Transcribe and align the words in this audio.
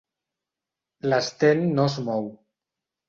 L'Sten 1.11 1.61
no 1.75 1.87
es 1.93 1.99
mou. 2.09 2.27